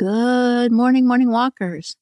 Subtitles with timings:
[0.00, 1.94] Good morning, morning walkers.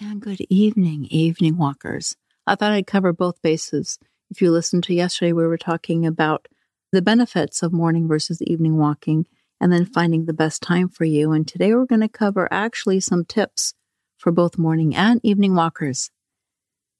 [0.00, 2.14] And good evening, evening walkers.
[2.46, 3.98] I thought I'd cover both bases.
[4.30, 6.46] If you listened to yesterday, we were talking about
[6.92, 9.26] the benefits of morning versus evening walking
[9.60, 9.92] and then mm-hmm.
[9.92, 11.32] finding the best time for you.
[11.32, 13.74] And today we're going to cover actually some tips
[14.16, 16.12] for both morning and evening walkers.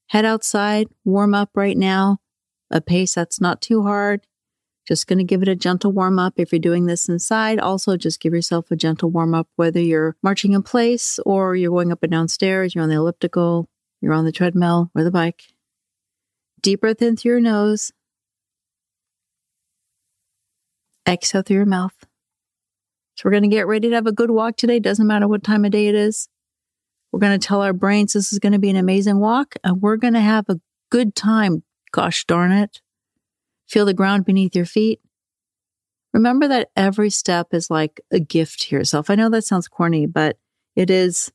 [0.09, 2.19] Head outside, warm up right now,
[2.73, 4.27] a pace that's not too hard.
[4.87, 6.35] Just going to give it a gentle warm up.
[6.37, 10.17] If you're doing this inside, also just give yourself a gentle warm up, whether you're
[10.23, 13.69] marching in place or you're going up and down stairs, you're on the elliptical,
[14.01, 15.45] you're on the treadmill or the bike.
[16.61, 17.93] Deep breath in through your nose.
[21.09, 21.95] Exhale through your mouth.
[23.17, 24.81] So we're going to get ready to have a good walk today.
[24.81, 26.29] Doesn't matter what time of day it is.
[27.13, 29.81] We're going to tell our brains this is going to be an amazing walk and
[29.81, 30.61] we're going to have a
[30.91, 31.63] good time.
[31.93, 32.81] Gosh darn it.
[33.67, 35.01] Feel the ground beneath your feet.
[36.13, 39.11] Remember that every step is like a gift to yourself.
[39.11, 40.39] I know that sounds corny, but
[40.77, 41.33] it is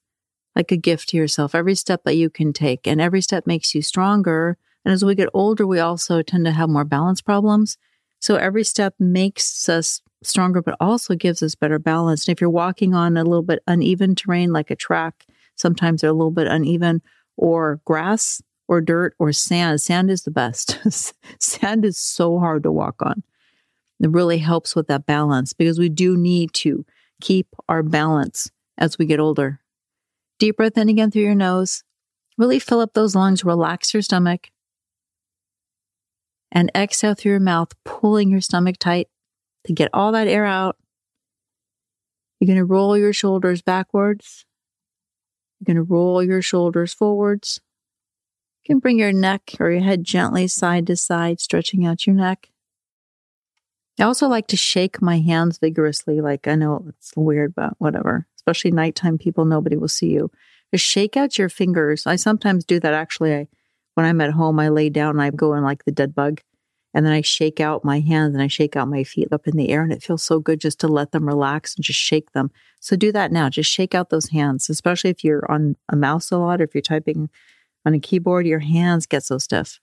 [0.55, 1.53] like a gift to yourself.
[1.53, 4.57] Every step that you can take and every step makes you stronger.
[4.85, 7.77] And as we get older, we also tend to have more balance problems.
[8.19, 12.27] So every step makes us stronger, but also gives us better balance.
[12.27, 15.25] And if you're walking on a little bit uneven terrain, like a track,
[15.55, 17.01] sometimes they're a little bit uneven,
[17.37, 19.81] or grass, or dirt or sand.
[19.81, 20.79] Sand is the best.
[21.39, 23.23] sand is so hard to walk on.
[23.99, 26.85] It really helps with that balance because we do need to
[27.19, 29.59] keep our balance as we get older.
[30.37, 31.83] Deep breath in again through your nose.
[32.37, 34.51] Really fill up those lungs, relax your stomach.
[36.51, 39.07] And exhale through your mouth, pulling your stomach tight
[39.65, 40.77] to get all that air out.
[42.39, 44.45] You're going to roll your shoulders backwards.
[45.59, 47.59] You're going to roll your shoulders forwards.
[48.69, 52.15] You can bring your neck or your head gently side to side, stretching out your
[52.15, 52.51] neck.
[53.99, 56.21] I also like to shake my hands vigorously.
[56.21, 58.27] Like I know it's weird, but whatever.
[58.35, 60.29] Especially nighttime people, nobody will see you.
[60.71, 62.05] Just shake out your fingers.
[62.05, 63.33] I sometimes do that actually.
[63.33, 63.47] I,
[63.95, 66.41] when I'm at home, I lay down and I go in like the dead bug.
[66.93, 69.57] And then I shake out my hands and I shake out my feet up in
[69.57, 69.81] the air.
[69.81, 72.51] And it feels so good just to let them relax and just shake them.
[72.79, 73.49] So do that now.
[73.49, 76.75] Just shake out those hands, especially if you're on a mouse a lot, or if
[76.75, 77.31] you're typing
[77.89, 79.79] on a keyboard, your hands get so stiff.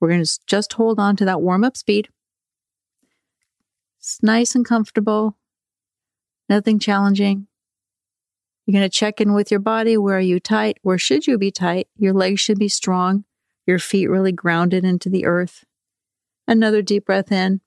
[0.00, 2.08] We're going to just hold on to that warm up speed.
[3.98, 5.36] It's nice and comfortable,
[6.48, 7.48] nothing challenging.
[8.64, 9.98] You're going to check in with your body.
[9.98, 10.78] Where are you tight?
[10.82, 11.88] Where should you be tight?
[11.98, 13.24] Your legs should be strong,
[13.66, 15.64] your feet really grounded into the earth.
[16.48, 17.60] Another deep breath in.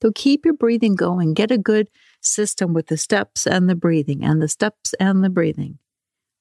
[0.00, 1.34] So keep your breathing going.
[1.34, 1.88] Get a good
[2.20, 5.78] system with the steps and the breathing, and the steps and the breathing.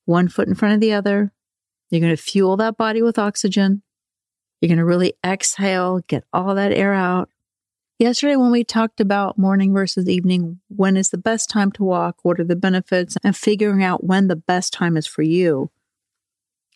[0.06, 1.34] One foot in front of the other,
[1.90, 3.82] you're going to fuel that body with oxygen.
[4.62, 7.30] You're going to really exhale, get all that air out.
[8.00, 12.18] Yesterday, when we talked about morning versus evening, when is the best time to walk?
[12.22, 13.18] What are the benefits?
[13.24, 15.72] And figuring out when the best time is for you.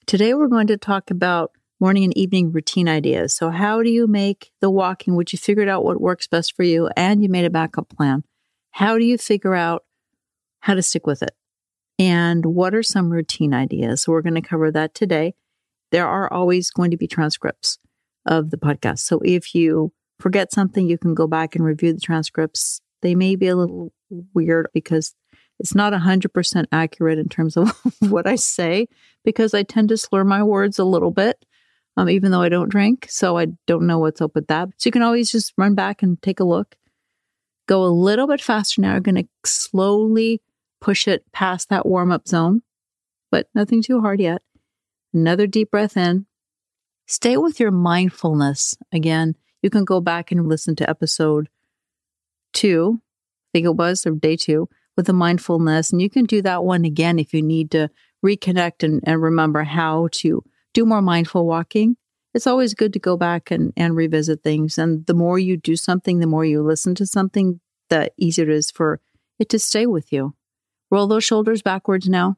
[0.08, 3.36] Today, we're going to talk about morning and evening routine ideas.
[3.36, 6.64] So, how do you make the walking, which you figured out what works best for
[6.64, 8.24] you and you made a backup plan?
[8.72, 9.84] How do you figure out
[10.62, 11.36] how to stick with it?
[12.00, 14.02] And what are some routine ideas.
[14.02, 15.34] So we're going to cover that today.
[15.92, 17.78] There are always going to be transcripts
[18.26, 19.00] of the podcast.
[19.00, 22.82] So if you forget something, you can go back and review the transcripts.
[23.02, 23.92] They may be a little
[24.34, 25.14] weird because
[25.60, 28.88] it's not 100% accurate in terms of what I say
[29.24, 31.46] because I tend to slur my words a little bit,
[31.98, 33.08] um, even though I don't drink.
[33.10, 34.70] So I don't know what's up with that.
[34.78, 36.76] So you can always just run back and take a look.
[37.68, 38.96] Go a little bit faster now.
[38.96, 40.42] I'm going to slowly
[40.82, 42.64] push it past that warm up zone,
[43.30, 44.42] but nothing too hard yet.
[45.14, 46.26] Another deep breath in.
[47.08, 48.76] Stay with your mindfulness.
[48.92, 51.48] Again, you can go back and listen to episode
[52.54, 55.92] two, I think it was, or day two, with the mindfulness.
[55.92, 57.90] And you can do that one again if you need to
[58.26, 60.44] reconnect and, and remember how to
[60.74, 61.98] do more mindful walking.
[62.34, 64.78] It's always good to go back and, and revisit things.
[64.78, 67.60] And the more you do something, the more you listen to something,
[67.90, 69.02] the easier it is for
[69.38, 70.34] it to stay with you.
[70.92, 72.38] Roll those shoulders backwards now.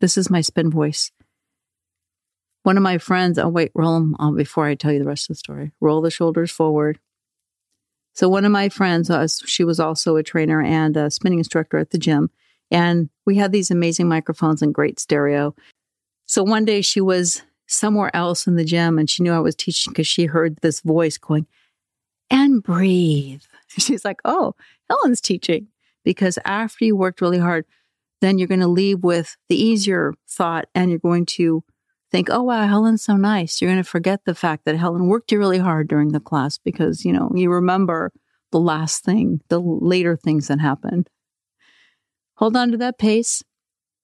[0.00, 1.10] This is my spin voice.
[2.62, 5.24] One of my friends, oh, wait, roll them on before I tell you the rest
[5.24, 5.72] of the story.
[5.80, 7.00] Roll the shoulders forward.
[8.14, 11.78] So, one of my friends, uh, she was also a trainer and a spinning instructor
[11.78, 12.30] at the gym.
[12.70, 15.54] And we had these amazing microphones and great stereo.
[16.26, 19.54] So, one day she was somewhere else in the gym and she knew I was
[19.54, 21.46] teaching because she heard this voice going,
[22.30, 23.42] and breathe.
[23.78, 24.54] She's like, oh,
[24.88, 25.68] Helen's teaching
[26.04, 27.64] because after you worked really hard,
[28.20, 31.64] then you're going to leave with the easier thought and you're going to
[32.10, 33.60] think, oh, wow, Helen's so nice.
[33.60, 37.04] You're going to forget the fact that Helen worked really hard during the class because,
[37.04, 38.12] you know, you remember
[38.50, 41.08] the last thing, the later things that happened.
[42.34, 43.42] hold on to that pace.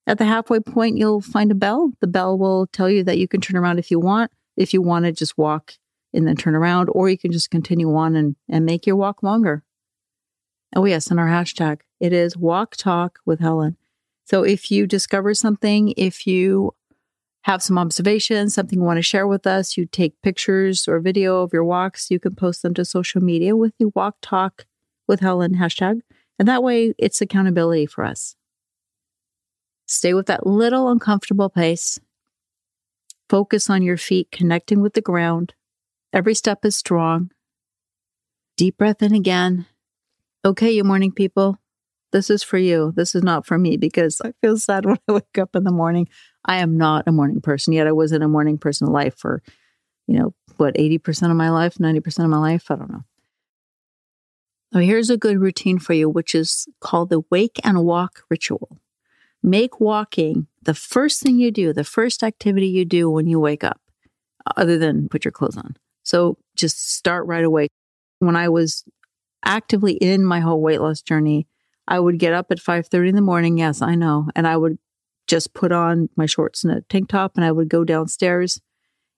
[0.05, 1.91] At the halfway point, you'll find a bell.
[1.99, 4.31] The bell will tell you that you can turn around if you want.
[4.55, 5.73] If you want to just walk
[6.13, 9.21] and then turn around, or you can just continue on and, and make your walk
[9.21, 9.63] longer.
[10.75, 13.77] Oh, yes, and our hashtag it is Walk Talk with Helen.
[14.25, 16.73] So if you discover something, if you
[17.43, 21.41] have some observations, something you want to share with us, you take pictures or video
[21.41, 24.65] of your walks, you can post them to social media with the Walk Talk
[25.07, 26.01] with Helen hashtag.
[26.37, 28.35] And that way it's accountability for us.
[29.85, 31.97] Stay with that little uncomfortable pace.
[33.29, 35.53] Focus on your feet connecting with the ground.
[36.11, 37.31] Every step is strong.
[38.57, 39.65] Deep breath in again.
[40.43, 41.59] Okay, you morning people,
[42.11, 42.93] this is for you.
[42.95, 45.71] This is not for me because I feel sad when I wake up in the
[45.71, 46.07] morning.
[46.45, 47.87] I am not a morning person yet.
[47.87, 49.41] I wasn't a morning person in life for,
[50.07, 52.71] you know, what, 80% of my life, 90% of my life?
[52.71, 53.03] I don't know.
[54.73, 58.79] So here's a good routine for you, which is called the wake and walk ritual.
[59.41, 63.63] Make walking the first thing you do, the first activity you do when you wake
[63.63, 63.79] up,
[64.57, 65.77] other than put your clothes on.
[66.03, 67.69] So just start right away.
[68.19, 68.83] When I was
[69.45, 71.47] actively in my whole weight loss journey,
[71.87, 74.77] I would get up at 5:30 in the morning, yes, I know, and I would
[75.27, 78.61] just put on my shorts and a tank top and I would go downstairs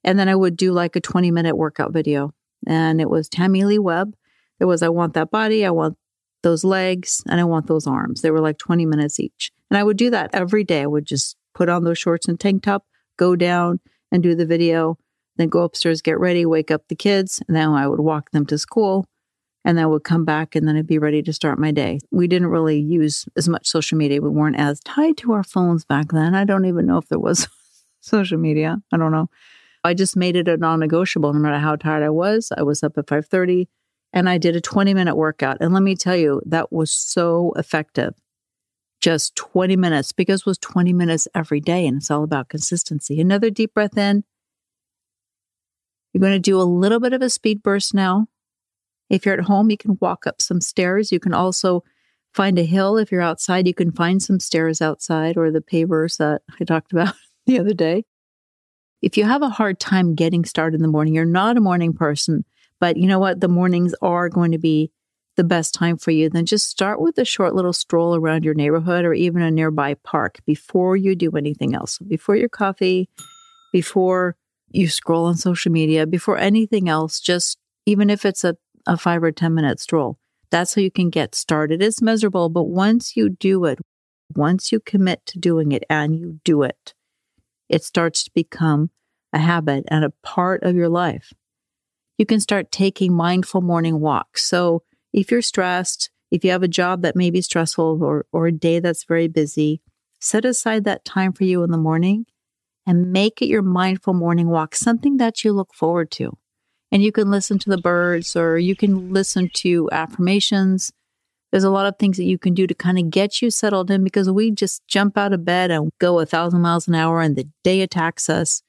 [0.04, 2.34] and then I would do like a 20 minute workout video.
[2.68, 4.16] And it was Tamilee Webb.
[4.60, 5.98] It was I want that body, I want
[6.42, 8.22] those legs, and I want those arms.
[8.22, 9.52] They were like 20 minutes each.
[9.70, 10.82] And I would do that every day.
[10.82, 12.86] I would just put on those shorts and tank top,
[13.18, 13.80] go down
[14.12, 14.98] and do the video,
[15.38, 18.46] then go upstairs, get ready, wake up the kids, and then I would walk them
[18.48, 19.06] to school.
[19.66, 22.00] And then I would come back and then I'd be ready to start my day.
[22.12, 24.22] We didn't really use as much social media.
[24.22, 26.34] We weren't as tied to our phones back then.
[26.34, 27.48] I don't even know if there was
[28.00, 28.82] social media.
[28.92, 29.30] I don't know.
[29.84, 32.52] I just made it a non-negotiable no matter how tired I was.
[32.58, 33.68] I was up at 5:30
[34.12, 35.58] and I did a 20 minute workout.
[35.62, 38.14] And let me tell you, that was so effective.
[39.02, 41.88] Just 20 minutes because it was 20 minutes every day.
[41.88, 43.22] And it's all about consistency.
[43.22, 44.24] Another deep breath in.
[46.12, 48.28] You're going to do a little bit of a speed burst now.
[49.10, 51.12] If you're at home, you can walk up some stairs.
[51.12, 51.84] You can also
[52.34, 52.98] find a hill.
[52.98, 56.92] If you're outside, you can find some stairs outside or the pavers that I talked
[56.92, 57.16] about
[57.46, 58.06] the other day.
[59.02, 61.94] If you have a hard time getting started in the morning, you're not a morning
[61.94, 62.44] person,
[62.80, 63.40] but you know what?
[63.40, 64.92] The mornings are going to be
[65.38, 66.30] the best time for you.
[66.30, 69.94] Then just start with a short little stroll around your neighborhood or even a nearby
[69.94, 71.98] park before you do anything else.
[72.00, 73.10] Before your coffee,
[73.72, 74.36] before
[74.70, 79.24] you scroll on social media, before anything else, just even if it's a, a five
[79.24, 80.18] or 10 minute stroll,
[80.52, 81.82] that's how you can get started.
[81.82, 83.80] It's miserable, but once you do it,
[84.36, 86.94] once you commit to doing it and you do it,
[87.68, 88.90] it starts to become
[89.34, 91.34] a habit and a part of your life
[92.20, 94.44] you can start taking mindful morning walks.
[94.44, 94.84] So
[95.14, 98.52] if you're stressed, if you have a job that may be stressful or, or a
[98.52, 99.82] day that's very busy,
[100.20, 102.26] set aside that time for you in the morning
[102.86, 106.38] and make it your mindful morning walk, something that you look forward to.
[106.92, 110.92] And you can listen to the birds or you can listen to affirmations.
[111.52, 113.90] There's a lot of things that you can do to kind of get you settled
[113.92, 117.22] in because we just jump out of bed and go a thousand miles an hour
[117.22, 118.62] and the day attacks us.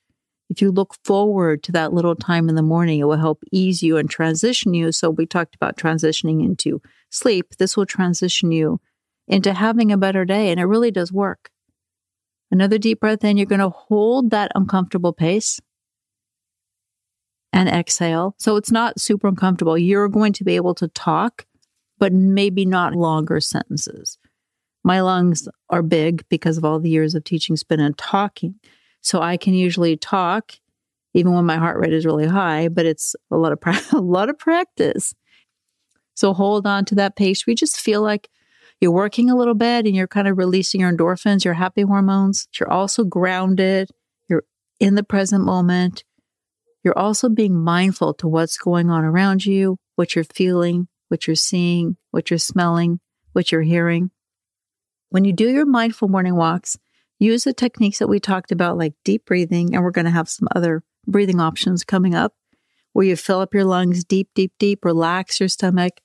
[0.48, 3.82] If you look forward to that little time in the morning, it will help ease
[3.82, 4.90] you and transition you.
[4.90, 7.54] So, we talked about transitioning into sleep.
[7.58, 8.80] This will transition you
[9.28, 11.50] into having a better day, and it really does work.
[12.50, 15.60] Another deep breath in, you're going to hold that uncomfortable pace
[17.52, 18.34] and exhale.
[18.38, 19.78] So, it's not super uncomfortable.
[19.78, 21.46] You're going to be able to talk,
[21.98, 24.18] but maybe not longer sentences.
[24.82, 28.54] My lungs are big because of all the years of teaching spin and talking.
[29.02, 30.52] So I can usually talk
[31.14, 34.00] even when my heart rate is really high, but it's a lot of pra- a
[34.00, 35.14] lot of practice.
[36.14, 37.46] So hold on to that pace.
[37.46, 38.28] We just feel like
[38.80, 42.48] you're working a little bit and you're kind of releasing your endorphins, your happy hormones.
[42.58, 43.90] You're also grounded.
[44.28, 44.44] You're
[44.78, 46.04] in the present moment.
[46.82, 51.36] You're also being mindful to what's going on around you, what you're feeling, what you're
[51.36, 53.00] seeing, what you're smelling,
[53.32, 54.10] what you're hearing.
[55.10, 56.78] When you do your mindful morning walks,
[57.18, 60.28] use the techniques that we talked about, like deep breathing, and we're going to have
[60.28, 62.32] some other breathing options coming up
[62.92, 66.00] where you fill up your lungs deep, deep, deep, relax your stomach,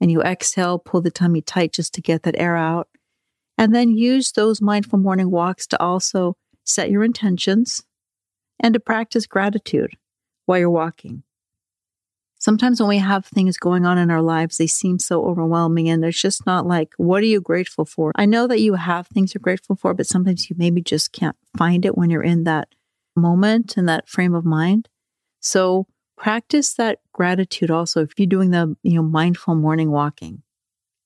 [0.00, 2.88] and you exhale, pull the tummy tight just to get that air out.
[3.58, 7.82] And then use those mindful morning walks to also set your intentions
[8.58, 9.96] and to practice gratitude
[10.50, 11.22] while you're walking
[12.40, 16.04] sometimes when we have things going on in our lives, they seem so overwhelming and
[16.04, 18.12] it's just not like, what are you grateful for?
[18.16, 21.36] I know that you have things you're grateful for, but sometimes you maybe just can't
[21.56, 22.68] find it when you're in that
[23.14, 24.88] moment and that frame of mind.
[25.40, 30.42] So practice that gratitude also if you're doing the, you know, mindful morning walking.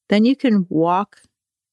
[0.08, 1.18] Then you can walk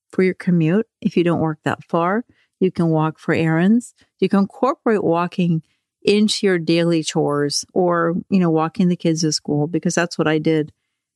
[0.09, 2.25] for your commute if you don't work that far.
[2.59, 3.93] You can walk for errands.
[4.19, 5.63] You can incorporate walking
[6.03, 10.27] into your daily chores or, you know, walking the kids to school because that's what
[10.27, 10.73] I did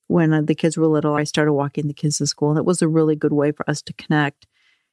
[0.07, 1.15] when uh, the kids were little.
[1.15, 3.81] I started walking the kids to school it was a really good way for us
[3.83, 4.47] to connect.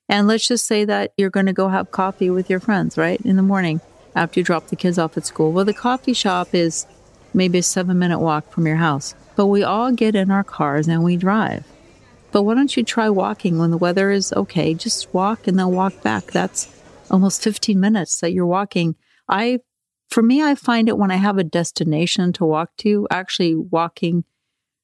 [0.08, 3.20] And let's just say that you're going to go have coffee with your friends, right?
[3.20, 3.80] In the morning
[4.14, 5.52] after you drop the kids off at school.
[5.52, 6.86] Well, the coffee shop is
[7.34, 10.88] maybe a seven minute walk from your house, but we all get in our cars
[10.88, 11.64] and we drive.
[12.30, 14.74] But why don't you try walking when the weather is okay?
[14.74, 16.26] Just walk and then walk back.
[16.26, 16.74] That's
[17.10, 18.96] almost 15 minutes that you're walking.
[19.28, 19.60] I,
[20.12, 24.24] for me, I find it when I have a destination to walk to, actually walking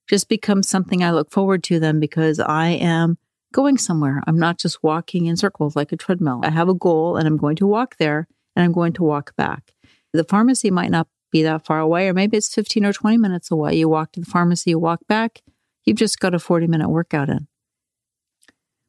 [0.09, 3.17] just becomes something I look forward to then because I am
[3.53, 4.23] going somewhere.
[4.25, 6.41] I'm not just walking in circles like a treadmill.
[6.43, 9.35] I have a goal and I'm going to walk there and I'm going to walk
[9.35, 9.71] back.
[10.13, 13.51] The pharmacy might not be that far away, or maybe it's 15 or 20 minutes
[13.51, 13.75] away.
[13.75, 15.43] You walk to the pharmacy, you walk back,
[15.85, 17.47] you've just got a 40 minute workout in.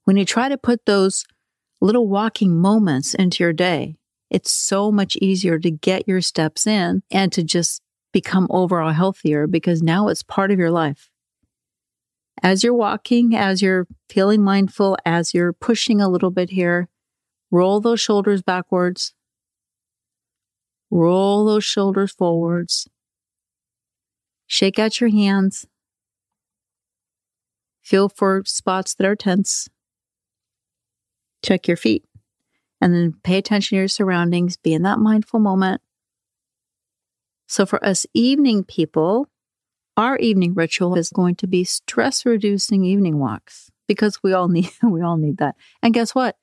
[0.04, 1.26] When you try to put those
[1.82, 3.96] little walking moments into your day,
[4.30, 7.82] it's so much easier to get your steps in and to just
[8.12, 11.10] become overall healthier because now it's part of your life.
[12.42, 16.88] As you're walking, as you're feeling mindful, as you're pushing a little bit here,
[17.50, 19.14] roll those shoulders backwards,
[20.90, 22.88] roll those shoulders forwards,
[24.46, 25.66] shake out your hands,
[27.82, 29.68] feel for spots that are tense,
[31.44, 32.04] check your feet,
[32.80, 35.80] and then pay attention to your surroundings, be in that mindful moment.
[37.46, 39.26] So, for us evening people,
[39.96, 44.70] our evening ritual is going to be stress reducing evening walks because we all need
[44.82, 45.56] we all need that.
[45.82, 46.36] And guess what?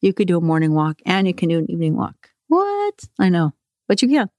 [0.00, 2.30] You could do a morning walk and you can do an evening walk.
[2.48, 3.04] What?
[3.18, 3.52] I know,
[3.88, 4.30] but you can.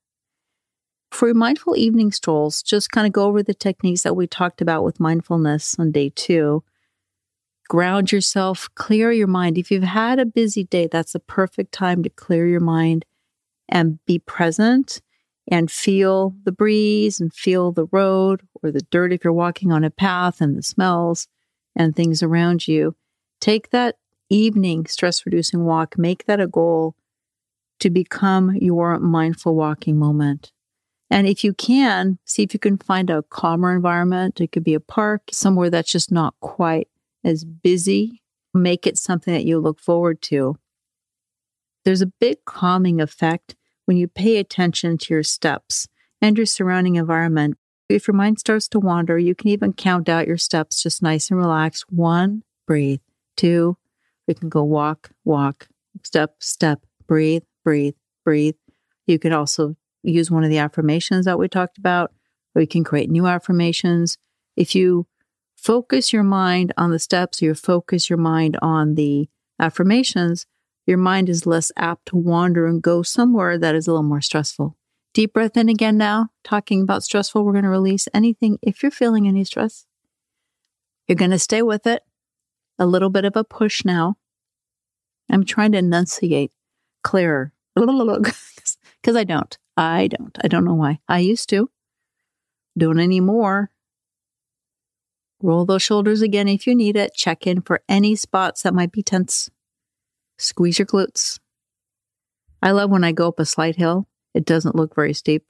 [1.12, 4.84] For mindful evening strolls, just kind of go over the techniques that we talked about
[4.84, 6.64] with mindfulness on day two.
[7.72, 9.58] Ground yourself, clear your mind.
[9.58, 13.06] If you've had a busy day, that's a perfect time to clear your mind
[13.70, 15.02] and be present
[15.48, 19.86] and feel the breeze and feel the road or the dirt if you're walking on
[19.86, 21.30] a path and the smells
[21.74, 22.94] and things around you.
[23.40, 23.96] Take that
[24.30, 26.98] evening stress reducing walk, make that a goal
[27.80, 30.52] to become your mindful walking moment.
[31.10, 34.42] And if you can, see if you can find a calmer environment.
[34.42, 36.90] It could be a park, somewhere that's just not quite
[37.24, 38.22] as busy.
[38.54, 40.58] Make it something that you look forward to.
[41.86, 45.88] There's a big calming effect when you pay attention to your steps
[46.22, 47.58] and your surrounding environment.
[47.90, 51.30] If your mind starts to wander, you can even count out your steps just nice
[51.30, 51.86] and relaxed.
[51.90, 53.02] One, breathe.
[53.36, 53.78] Two,
[54.28, 55.68] we can go walk, walk,
[56.04, 58.56] step, step, breathe, breathe, breathe.
[59.08, 62.14] You can also use one of the affirmations that we talked about,
[62.56, 64.18] or you can create new affirmations.
[64.56, 65.08] If you
[65.62, 70.48] focus your mind on the steps, you focus your mind on the affirmations,
[70.88, 74.22] your mind is less apt to wander and go somewhere that is a little more
[74.22, 74.76] stressful.
[75.14, 77.44] Deep breath in again now, talking about stressful.
[77.44, 78.58] We're going to release anything.
[78.62, 79.86] If you're feeling any stress,
[81.08, 82.04] you're going to stay with it.
[82.80, 84.16] A little bit of a push now.
[85.30, 86.52] I'm trying to enunciate
[87.04, 89.58] clearer because I don't.
[89.78, 90.38] I don't.
[90.44, 91.00] I don't know why.
[91.08, 91.70] I used to.
[92.78, 93.70] Don't anymore.
[95.42, 97.14] Roll those shoulders again if you need it.
[97.16, 99.50] Check in for any spots that might be tense.
[100.38, 101.40] Squeeze your glutes.
[102.62, 104.08] I love when I go up a slight hill.
[104.34, 105.46] It doesn't look very steep.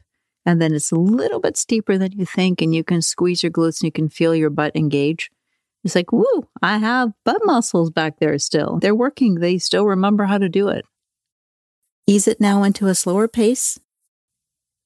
[0.46, 3.52] And then it's a little bit steeper than you think, and you can squeeze your
[3.52, 5.30] glutes and you can feel your butt engage.
[5.84, 8.80] It's like, woo, I have butt muscles back there still.
[8.80, 9.36] They're working.
[9.36, 10.86] They still remember how to do it.
[12.08, 13.80] Ease it now into a slower pace.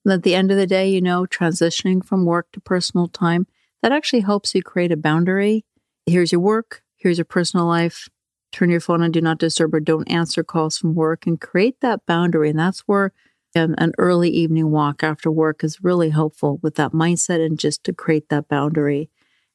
[0.03, 3.47] And at the end of the day, you know, transitioning from work to personal time,
[3.86, 5.63] that actually helps you create a boundary.
[6.08, 8.10] Here's your work, here's your personal life.
[8.51, 11.82] Turn your phone on do not disturb or don't answer calls from work and create
[11.82, 12.50] that boundary.
[12.50, 13.12] And that's where
[13.54, 17.94] an early evening walk after work is really helpful with that mindset and just to
[17.94, 19.12] create that boundary.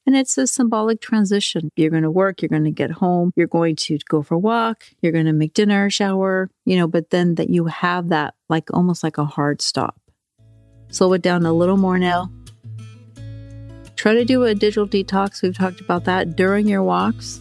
[0.07, 1.69] And it's a symbolic transition.
[1.75, 4.39] You're going to work, you're going to get home, you're going to go for a
[4.39, 8.35] walk, you're going to make dinner, shower, you know, but then that you have that
[8.47, 9.99] like almost like a hard stop.
[10.87, 12.31] Slow it down a little more now.
[14.01, 15.43] Try to do a digital detox.
[15.43, 17.39] We've talked about that during your walks.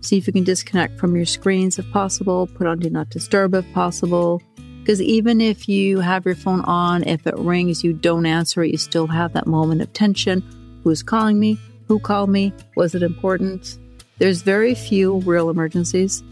[0.00, 3.52] See if you can disconnect from your screens if possible, put on do not disturb
[3.52, 4.40] if possible.
[4.78, 8.70] Because even if you have your phone on, if it rings, you don't answer it,
[8.70, 10.42] you still have that moment of tension.
[10.84, 11.60] Who's calling me?
[11.86, 12.54] Who called me?
[12.76, 13.76] Was it important?
[14.16, 16.24] There's very few real emergencies.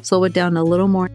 [0.00, 1.10] Slow it down a little more.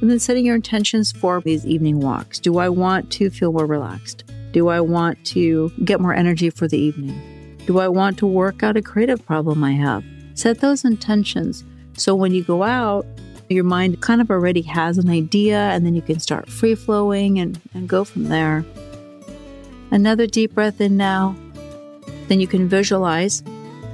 [0.00, 2.40] And then setting your intentions for these evening walks.
[2.40, 4.24] Do I want to feel more relaxed?
[4.52, 7.18] Do I want to get more energy for the evening?
[7.66, 10.04] Do I want to work out a creative problem I have?
[10.34, 11.64] Set those intentions.
[11.96, 13.06] So when you go out,
[13.48, 17.38] your mind kind of already has an idea, and then you can start free flowing
[17.38, 18.64] and, and go from there.
[19.90, 21.36] Another deep breath in now.
[22.28, 23.42] Then you can visualize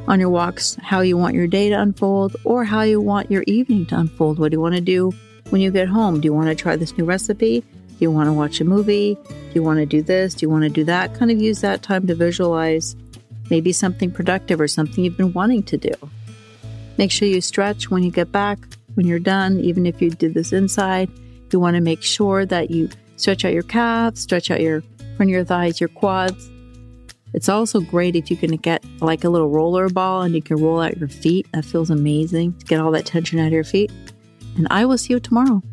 [0.06, 3.44] on your walks how you want your day to unfold or how you want your
[3.46, 4.38] evening to unfold.
[4.38, 5.12] What do you want to do
[5.50, 6.20] when you get home?
[6.20, 7.60] Do you want to try this new recipe?
[7.60, 9.18] Do you want to watch a movie?
[9.58, 10.34] You want to do this?
[10.34, 11.14] Do you want to do that?
[11.14, 12.94] Kind of use that time to visualize
[13.50, 15.90] maybe something productive or something you've been wanting to do.
[16.96, 18.60] Make sure you stretch when you get back,
[18.94, 21.10] when you're done, even if you did this inside.
[21.50, 24.82] You want to make sure that you stretch out your calves, stretch out your
[25.16, 26.48] front of your thighs, your quads.
[27.34, 30.62] It's also great if you can get like a little roller ball and you can
[30.62, 31.48] roll out your feet.
[31.52, 33.90] That feels amazing to get all that tension out of your feet.
[34.56, 35.64] And I will see you tomorrow.